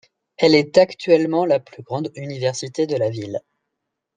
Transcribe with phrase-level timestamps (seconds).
[0.37, 3.39] Elle est actuellement la plus grande université de la ville.